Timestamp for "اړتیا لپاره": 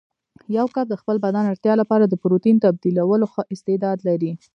1.51-2.03